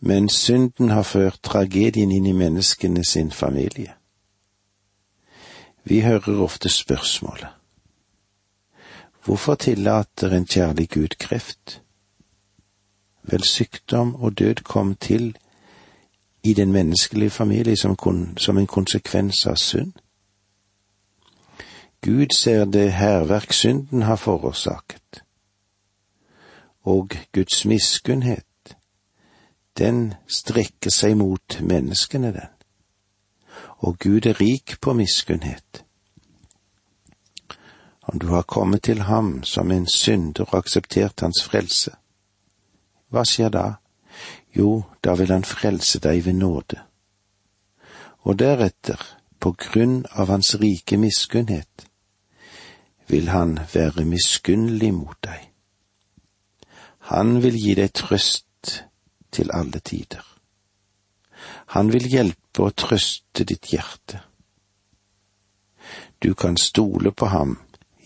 Men 0.00 0.28
synden 0.28 0.90
har 0.90 1.02
ført 1.02 1.38
tragedien 1.42 2.10
inn 2.10 2.26
i 2.26 2.32
menneskene 2.32 3.04
sin 3.04 3.30
familie. 3.30 3.94
Vi 5.84 6.00
hører 6.00 6.42
ofte 6.42 6.68
spørsmålet 6.68 7.48
Hvorfor 9.24 9.54
tillater 9.54 10.32
en 10.34 10.46
kjærlig 10.46 10.88
Gud 10.90 11.14
kreft? 11.18 11.82
Vel, 13.22 13.42
sykdom 13.42 14.14
og 14.14 14.38
død 14.38 14.64
kom 14.64 14.94
til 14.94 15.36
i 16.42 16.54
den 16.54 16.72
menneskelige 16.72 17.30
familie 17.30 17.76
som, 17.76 17.96
som 18.36 18.58
en 18.58 18.66
konsekvens 18.66 19.46
av 19.46 19.56
synd. 19.56 19.92
Gud 22.02 22.34
ser 22.36 22.64
det 22.64 22.92
hærverk 22.92 23.52
synden 23.52 24.02
har 24.02 24.16
forårsaket, 24.16 25.22
og 26.82 27.10
Guds 27.32 27.64
miskunnhet, 27.64 28.76
den 29.78 30.14
strekker 30.26 30.90
seg 30.90 31.14
mot 31.16 31.60
menneskene, 31.60 32.32
den, 32.34 32.50
og 33.78 33.98
Gud 33.98 34.26
er 34.26 34.40
rik 34.40 34.74
på 34.80 34.92
miskunnhet. 34.98 35.84
Om 38.02 38.18
du 38.18 38.26
har 38.26 38.42
kommet 38.42 38.82
til 38.82 39.02
ham 39.02 39.44
som 39.44 39.70
en 39.70 39.86
synder 39.86 40.42
og 40.42 40.58
akseptert 40.58 41.22
hans 41.22 41.44
frelse, 41.44 41.94
hva 43.14 43.22
skjer 43.22 43.54
da? 43.54 43.64
Jo, 44.58 44.82
da 45.04 45.14
vil 45.14 45.30
han 45.30 45.46
frelse 45.46 46.02
deg 46.02 46.24
ved 46.26 46.34
nåde. 46.34 46.82
Og 48.26 48.38
deretter, 48.38 48.98
på 49.38 49.54
grunn 49.58 50.02
av 50.10 50.34
hans 50.34 50.54
rike 50.58 50.98
miskunnhet, 50.98 51.91
vil 53.08 53.28
han 53.28 53.58
være 53.74 54.04
miskunnelig 54.04 54.92
mot 54.94 55.18
deg. 55.24 55.48
Han 57.12 57.42
vil 57.42 57.56
gi 57.58 57.74
deg 57.74 57.92
trøst 57.92 58.84
til 59.32 59.50
alle 59.54 59.80
tider. 59.80 60.22
Han 61.74 61.92
vil 61.92 62.06
hjelpe 62.08 62.68
og 62.68 62.76
trøste 62.76 63.44
ditt 63.48 63.72
hjerte. 63.72 64.20
Du 66.22 66.34
kan 66.34 66.56
stole 66.56 67.12
på 67.12 67.26
ham 67.26 67.58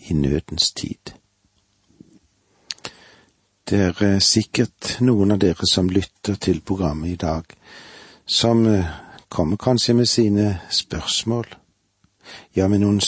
i 0.09 0.13
nødens 0.13 0.71
tid. 0.71 1.13
Det 3.69 3.79
er 3.79 4.03
eh, 4.03 4.19
sikkert 4.23 4.95
noen 5.03 5.35
av 5.35 5.41
dere 5.43 5.67
som 5.67 5.89
lytter 5.91 6.37
til 6.39 6.61
programmet 6.63 7.09
i 7.11 7.19
dag, 7.19 7.43
som 8.25 8.63
eh, 8.65 8.87
kommer 9.29 9.59
kanskje 9.59 9.93
med 9.93 10.07
sine 10.07 10.61
spørsmål, 10.71 11.49
ja, 12.55 12.67
med 12.67 12.79
noen 12.79 13.01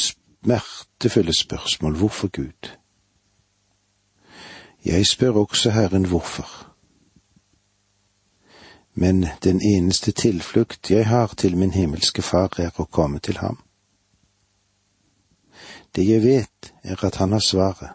smertefulle 0.44 1.34
spørsmål. 1.34 1.98
Hvorfor 1.98 2.28
Gud? 2.28 2.78
Jeg 4.86 5.08
spør 5.08 5.32
også 5.32 5.72
Herren 5.72 6.06
hvorfor. 6.06 6.76
Men 8.94 9.26
den 9.44 9.62
eneste 9.62 10.12
tilflukt 10.12 10.92
jeg 10.92 11.08
har 11.08 11.28
til 11.28 11.58
min 11.58 11.72
himmelske 11.72 12.22
Far, 12.22 12.60
er 12.60 12.72
å 12.76 12.86
komme 12.86 13.20
til 13.20 13.38
ham. 13.38 13.60
Det 15.96 16.08
jeg 16.08 16.24
vet, 16.24 16.74
er 16.84 17.06
at 17.06 17.16
han 17.16 17.32
har 17.32 17.40
svaret 17.40 17.90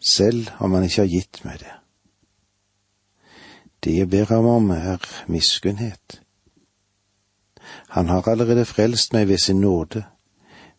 selv 0.00 0.48
om 0.58 0.72
han 0.72 0.84
ikke 0.84 1.02
har 1.02 1.10
gitt 1.10 1.40
meg 1.44 1.58
det. 1.60 1.72
Det 3.84 3.96
jeg 3.96 4.10
ber 4.10 4.30
ham 4.30 4.46
om, 4.46 4.70
er 4.70 5.02
miskunnhet. 5.26 6.20
Han 7.88 8.08
har 8.08 8.28
allerede 8.28 8.64
frelst 8.64 9.12
meg 9.12 9.28
ved 9.28 9.38
sin 9.38 9.60
nåde, 9.60 10.04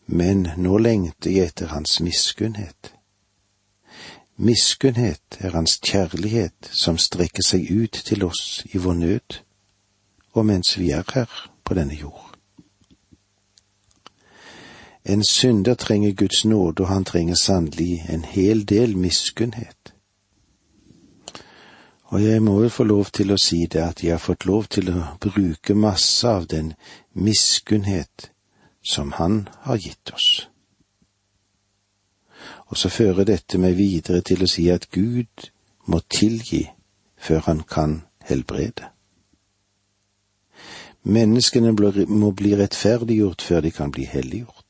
men 0.08 0.48
nå 0.56 0.78
lengter 0.80 1.30
jeg 1.30 1.52
etter 1.52 1.68
hans 1.74 1.98
miskunnhet. 2.00 2.94
Miskunnhet 4.40 5.36
er 5.40 5.52
hans 5.52 5.76
kjærlighet 5.84 6.70
som 6.72 6.96
strekker 6.98 7.44
seg 7.44 7.68
ut 7.68 7.98
til 8.06 8.24
oss 8.24 8.62
i 8.72 8.80
vår 8.80 8.96
nød, 9.02 9.36
og 10.32 10.46
mens 10.48 10.78
vi 10.78 10.90
er 10.96 11.04
her 11.12 11.28
på 11.64 11.76
denne 11.76 11.98
jord. 11.98 12.24
En 15.04 15.24
synder 15.24 15.74
trenger 15.74 16.12
Guds 16.12 16.44
nåde, 16.44 16.82
og 16.82 16.88
han 16.88 17.04
trenger 17.04 17.34
sannelig 17.34 18.04
en 18.08 18.24
hel 18.24 18.64
del 18.68 18.96
miskunnhet. 18.96 19.92
Og 22.08 22.24
jeg 22.24 22.42
må 22.42 22.62
jo 22.62 22.68
få 22.72 22.84
lov 22.88 23.12
til 23.12 23.32
å 23.32 23.40
si 23.42 23.66
det 23.66 23.84
at 23.84 24.02
jeg 24.04 24.14
har 24.16 24.24
fått 24.24 24.46
lov 24.48 24.68
til 24.72 24.88
å 24.92 25.02
bruke 25.20 25.74
masse 25.74 26.28
av 26.28 26.46
den 26.48 26.72
miskunnhet 27.12 28.30
som 28.82 29.12
Han 29.12 29.48
har 29.62 29.76
gitt 29.76 30.12
oss. 30.14 30.48
Og 32.66 32.76
så 32.76 32.88
fører 32.88 33.24
dette 33.24 33.58
meg 33.58 33.76
videre 33.76 34.20
til 34.20 34.42
å 34.44 34.50
si 34.50 34.68
at 34.70 34.90
Gud 34.90 35.50
må 35.86 36.00
tilgi 36.10 36.68
før 37.16 37.40
han 37.46 37.62
kan 37.62 38.02
helbrede. 38.28 38.92
Menneskene 41.02 41.72
må 42.06 42.30
bli 42.36 42.54
rettferdiggjort 42.56 43.42
før 43.42 43.60
de 43.64 43.70
kan 43.72 43.90
bli 43.90 44.04
helliggjort 44.04 44.68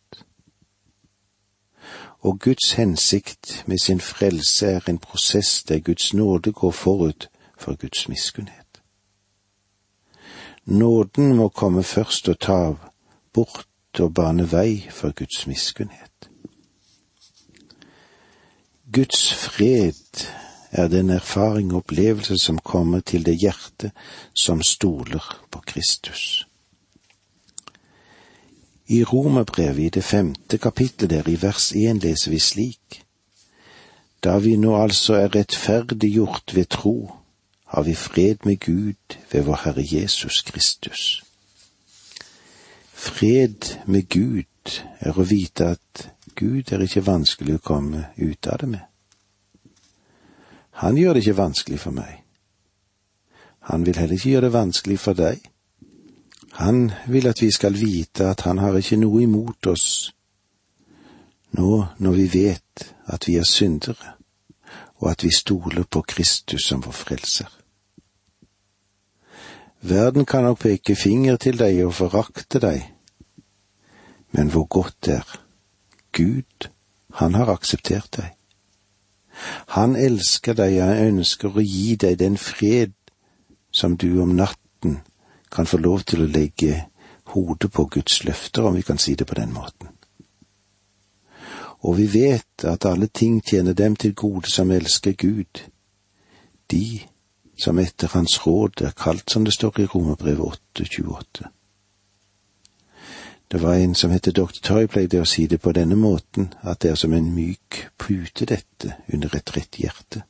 og 2.20 2.40
Guds 2.40 2.72
hensikt 2.72 3.64
med 3.66 3.78
sin 3.78 4.00
frelse 4.00 4.66
er 4.66 4.88
en 4.88 4.98
prosess 4.98 5.62
der 5.62 5.78
Guds 5.78 6.14
nåde 6.14 6.52
går 6.52 6.70
forut 6.70 7.30
for 7.58 7.76
Guds 7.76 8.08
miskunnhet. 8.08 8.82
Nåden 10.64 11.36
må 11.36 11.48
komme 11.48 11.82
først 11.82 12.28
og 12.28 12.40
ta 12.40 12.74
bort 13.32 13.67
og 14.00 14.14
bane 14.14 14.52
vei 14.52 14.86
for 14.90 15.12
Guds 15.12 15.46
miskunnhet. 15.46 16.30
Guds 18.92 19.34
fred 19.34 20.28
er 20.70 20.88
den 20.88 21.10
erfaring 21.10 21.72
og 21.72 21.76
opplevelse 21.76 22.38
som 22.38 22.58
kommer 22.58 23.00
til 23.00 23.26
det 23.26 23.36
hjertet 23.40 23.90
som 24.34 24.62
stoler 24.62 25.44
på 25.50 25.62
Kristus. 25.66 26.46
I 28.86 29.04
Romerbrevet 29.04 29.78
i 29.84 29.88
det 29.88 30.04
femte 30.04 30.58
kapittelet 30.58 31.10
der 31.10 31.28
i 31.28 31.36
vers 31.42 31.72
én 31.72 32.00
leser 32.00 32.30
vi 32.30 32.38
slik. 32.38 33.02
Da 34.24 34.38
vi 34.38 34.56
nå 34.56 34.82
altså 34.82 35.14
er 35.14 35.34
rettferdiggjort 35.34 36.54
ved 36.54 36.64
tro, 36.64 37.12
har 37.66 37.82
vi 37.82 37.94
fred 37.94 38.36
med 38.44 38.56
Gud 38.56 39.18
ved 39.32 39.42
vår 39.42 39.60
Herre 39.64 39.84
Jesus 39.92 40.42
Kristus. 40.42 41.27
Fred 42.98 43.86
med 43.86 44.08
Gud 44.08 44.78
er 44.98 45.14
å 45.14 45.26
vite 45.26 45.68
at 45.76 46.08
Gud 46.34 46.72
er 46.74 46.82
ikke 46.82 47.04
vanskelig 47.06 47.58
å 47.58 47.62
komme 47.62 48.08
ut 48.16 48.48
av 48.50 48.58
det 48.58 48.68
med. 48.72 48.84
Han 50.82 50.98
gjør 50.98 51.14
det 51.14 51.22
ikke 51.22 51.38
vanskelig 51.38 51.78
for 51.82 51.94
meg. 51.94 52.24
Han 53.70 53.86
vil 53.86 53.98
heller 53.98 54.18
ikke 54.18 54.32
gjøre 54.32 54.48
det 54.48 54.56
vanskelig 54.56 54.98
for 54.98 55.18
deg. 55.18 55.46
Han 56.58 56.88
vil 57.06 57.30
at 57.30 57.42
vi 57.42 57.52
skal 57.54 57.78
vite 57.78 58.26
at 58.32 58.42
han 58.48 58.58
har 58.58 58.78
ikke 58.78 58.98
noe 58.98 59.22
imot 59.22 59.70
oss 59.70 59.88
nå 61.58 61.72
når 62.02 62.18
vi 62.18 62.26
vet 62.34 62.88
at 63.14 63.28
vi 63.28 63.38
er 63.38 63.46
syndere, 63.46 64.16
og 64.98 65.10
at 65.12 65.22
vi 65.24 65.30
stoler 65.34 65.86
på 65.86 66.02
Kristus 66.02 66.66
som 66.66 66.82
vår 66.82 66.98
frelser. 67.04 67.57
Verden 69.80 70.24
kan 70.24 70.42
nok 70.42 70.58
peke 70.58 70.96
finger 70.96 71.36
til 71.36 71.58
deg 71.58 71.84
og 71.86 71.94
forakte 71.94 72.58
deg, 72.58 72.82
men 74.34 74.50
hvor 74.50 74.66
godt 74.66 74.96
det 75.06 75.14
er. 75.20 75.36
Gud, 76.12 76.68
han 77.14 77.34
har 77.34 77.52
akseptert 77.52 78.16
deg. 78.16 78.32
Han 79.78 79.94
elsker 79.96 80.56
deg, 80.58 80.80
og 80.82 81.04
ønsker 81.06 81.54
å 81.54 81.62
gi 81.62 81.94
deg 81.94 82.18
den 82.18 82.36
fred 82.36 82.94
som 83.70 83.94
du 83.96 84.20
om 84.22 84.34
natten 84.34 84.98
kan 85.52 85.66
få 85.66 85.78
lov 85.78 86.02
til 86.08 86.24
å 86.24 86.30
legge 86.30 86.88
hodet 87.34 87.70
på 87.72 87.86
Guds 87.86 88.24
løfter, 88.24 88.66
om 88.66 88.74
vi 88.74 88.82
kan 88.82 88.98
si 88.98 89.14
det 89.14 89.28
på 89.28 89.38
den 89.38 89.52
måten. 89.54 89.94
Og 91.86 91.96
vi 92.00 92.08
vet 92.10 92.64
at 92.66 92.84
alle 92.84 93.06
ting 93.06 93.38
tjener 93.46 93.72
dem 93.72 93.94
til 93.96 94.14
gode 94.14 94.50
som 94.50 94.70
elsker 94.74 95.14
Gud, 95.14 95.62
de 96.70 97.00
som 97.58 97.78
etter 97.78 98.08
Hans 98.12 98.46
råd 98.46 98.82
er 98.86 98.96
kalt, 98.96 99.30
som 99.30 99.44
det 99.44 99.54
står 99.54 99.80
i 99.80 99.86
Romerbrevet 99.86 100.60
8,28. 100.78 101.48
Det 103.48 103.62
var 103.62 103.74
en 103.74 103.94
som 103.94 104.10
heter 104.10 104.32
Dr. 104.32 104.60
Toy, 104.62 104.86
pleide 104.86 105.22
å 105.22 105.28
si 105.28 105.46
det 105.46 105.60
på 105.64 105.72
denne 105.72 105.96
måten, 105.96 106.52
at 106.62 106.82
det 106.82 106.90
er 106.90 107.00
som 107.00 107.14
en 107.16 107.30
myk 107.34 107.86
pute, 107.98 108.44
dette, 108.44 108.98
under 109.12 109.36
et 109.36 109.56
rett 109.56 109.80
hjerte. 109.80 110.22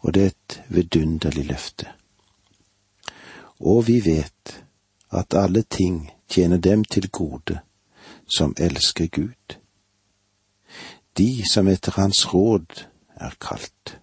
Og 0.00 0.14
det 0.14 0.22
er 0.22 0.32
et 0.32 0.62
vidunderlig 0.68 1.44
løfte 1.50 1.92
og 3.64 3.86
vi 3.86 4.00
vet 4.00 4.64
at 5.10 5.34
alle 5.34 5.62
ting 5.62 6.10
tjener 6.28 6.58
dem 6.58 6.84
til 6.84 7.08
gode 7.10 7.60
som 8.26 8.54
elsker 8.58 9.06
Gud, 9.06 9.58
de 11.18 11.44
som 11.50 11.68
etter 11.68 11.92
Hans 11.96 12.24
råd 12.34 12.84
er 13.16 13.36
kalt. 13.40 13.98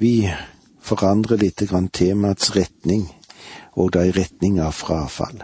Vi 0.00 0.14
forandrer 0.80 1.38
lite 1.38 1.66
grann 1.70 1.88
temaets 1.88 2.54
retning, 2.56 3.06
og 3.76 3.92
da 3.94 4.04
i 4.08 4.14
retning 4.16 4.60
av 4.64 4.72
frafall. 4.76 5.42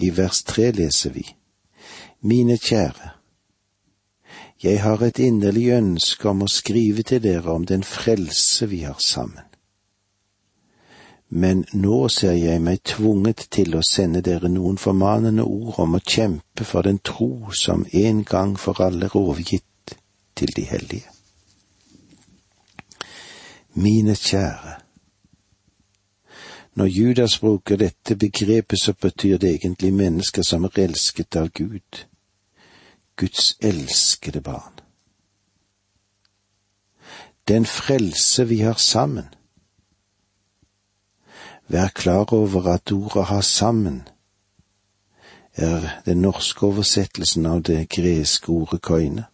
I 0.00 0.10
vers 0.16 0.42
tre 0.48 0.70
leser 0.76 1.14
vi, 1.16 1.24
Mine 2.22 2.56
kjære, 2.56 3.14
jeg 4.62 4.82
har 4.82 5.02
et 5.02 5.18
inderlig 5.18 5.72
ønske 5.74 6.28
om 6.30 6.44
å 6.44 6.50
skrive 6.50 7.02
til 7.02 7.22
dere 7.24 7.50
om 7.50 7.64
den 7.66 7.82
frelse 7.82 8.68
vi 8.70 8.84
har 8.86 9.00
sammen 9.02 9.48
men 11.32 11.62
nå 11.72 11.98
ser 12.12 12.34
jeg 12.36 12.60
meg 12.60 12.82
tvunget 12.84 13.46
til 13.56 13.78
å 13.78 13.84
sende 13.88 14.20
dere 14.26 14.50
noen 14.52 14.76
formanende 14.80 15.46
ord 15.48 15.78
om 15.80 15.96
å 15.96 16.02
kjempe 16.14 16.66
for 16.68 16.84
den 16.84 17.00
tro 17.00 17.48
som 17.56 17.86
en 18.04 18.20
gang 18.28 18.52
for 18.60 18.84
alle 18.84 19.08
er 19.08 19.16
overgitt 19.16 19.96
til 20.36 20.52
de 20.56 20.66
hellige. 20.68 21.11
Mine 23.74 24.14
kjære. 24.14 24.78
Når 26.74 26.84
Judas 26.84 27.38
bruker 27.38 27.76
dette 27.76 28.16
begrepet, 28.16 28.78
så 28.80 28.92
betyr 28.92 29.36
det 29.38 29.50
egentlig 29.50 29.94
mennesker 29.94 30.42
som 30.42 30.64
er 30.64 30.78
elsket 30.78 31.36
av 31.36 31.48
Gud, 31.48 32.06
Guds 33.16 33.56
elskede 33.60 34.40
barn. 34.40 34.72
Den 37.48 37.66
frelse 37.66 38.48
vi 38.48 38.58
har 38.58 38.74
sammen. 38.74 39.28
Vær 41.68 41.88
klar 41.88 42.32
over 42.32 42.66
at 42.66 42.92
ordet 42.92 43.24
ha 43.24 43.40
sammen 43.40 44.02
er 45.54 46.02
den 46.06 46.22
norske 46.22 46.66
oversettelsen 46.66 47.46
av 47.46 47.62
det 47.62 47.88
greske 47.88 48.48
ordet 48.48 48.80
koine. 48.82 49.24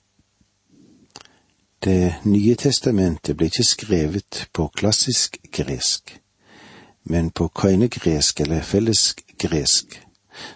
Det 1.84 2.14
nye 2.24 2.54
testamentet 2.58 3.36
ble 3.38 3.46
ikke 3.46 3.64
skrevet 3.64 4.48
på 4.52 4.66
klassisk 4.74 5.38
gresk, 5.54 6.16
men 7.04 7.30
på 7.30 7.46
koinegresk 7.54 8.40
eller 8.40 8.64
fellesgresk, 8.66 9.94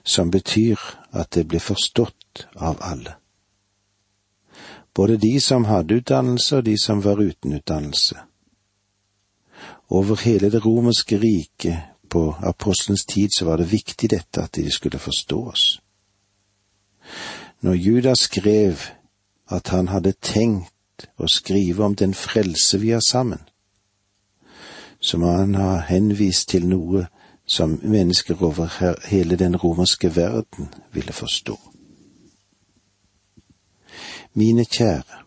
som 0.04 0.30
betyr 0.30 0.80
at 1.12 1.30
det 1.34 1.46
ble 1.46 1.60
forstått 1.62 2.46
av 2.56 2.82
alle. 2.82 3.14
Både 4.94 5.16
de 5.16 5.40
som 5.40 5.64
hadde 5.64 6.00
utdannelse 6.02 6.56
og 6.56 6.66
de 6.66 6.74
som 6.78 7.04
var 7.04 7.22
uten 7.22 7.54
utdannelse. 7.54 8.18
Over 9.88 10.16
hele 10.24 10.50
det 10.50 10.64
romerske 10.66 11.18
riket 11.22 11.78
på 12.10 12.34
apostelens 12.42 13.06
tid 13.06 13.30
så 13.38 13.44
var 13.44 13.56
det 13.56 13.70
viktig 13.70 14.10
dette 14.10 14.42
at 14.42 14.54
de 14.56 14.70
skulle 14.70 14.98
forstå 14.98 15.40
oss. 15.48 15.80
Når 17.60 17.74
Judas 17.74 18.26
skrev 18.26 18.90
at 19.48 19.68
han 19.68 19.88
hadde 19.88 20.12
tenkt 20.20 20.72
å 21.16 21.28
skrive 21.28 21.84
om 21.84 21.94
den 21.94 22.14
frelse 22.14 22.78
vi 22.78 22.92
har 22.94 23.04
sammen, 23.06 23.40
så 25.00 25.18
må 25.18 25.32
han 25.34 25.54
ha 25.58 25.80
henvist 25.88 26.48
til 26.52 26.68
noe 26.70 27.06
som 27.46 27.78
mennesker 27.82 28.42
over 28.42 28.70
hele 29.10 29.36
den 29.36 29.56
romerske 29.56 30.12
verden 30.16 30.70
ville 30.92 31.12
forstå. 31.12 31.56
Mine 34.34 34.64
kjære, 34.64 35.18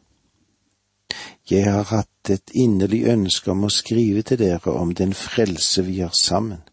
jeg 1.50 1.66
har 1.70 1.84
hatt 1.92 2.30
et 2.30 2.56
inderlig 2.58 3.04
ønske 3.12 3.52
om 3.52 3.68
å 3.68 3.74
skrive 3.74 4.24
til 4.26 4.40
dere 4.42 4.72
om 4.74 4.96
den 4.98 5.14
frelse 5.14 5.84
vi 5.86 6.00
har 6.00 6.16
sammen 6.18 6.64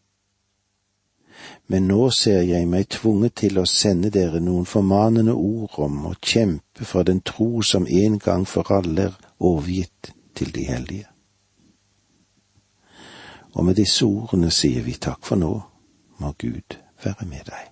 men 1.67 1.89
nå 1.89 2.11
ser 2.11 2.43
jeg 2.47 2.69
meg 2.69 2.89
tvunget 2.93 3.35
til 3.43 3.59
å 3.59 3.67
sende 3.69 4.11
dere 4.11 4.41
noen 4.41 4.67
formanende 4.69 5.35
ord 5.35 5.79
om 5.87 6.07
å 6.11 6.15
kjempe 6.21 6.87
for 6.89 7.09
den 7.09 7.21
tro 7.21 7.63
som 7.63 7.87
en 7.87 8.19
gang 8.19 8.47
for 8.49 8.73
alle 8.75 9.09
er 9.11 9.19
overgitt 9.41 10.13
til 10.35 10.55
de 10.55 10.67
hellige. 10.69 11.09
Og 13.53 13.65
med 13.65 13.77
disse 13.77 14.07
ordene 14.07 14.51
sier 14.51 14.85
vi 14.87 14.97
takk 14.97 15.25
for 15.27 15.37
nå, 15.37 15.53
må 16.19 16.33
Gud 16.39 16.79
være 17.05 17.29
med 17.29 17.51
deg. 17.51 17.72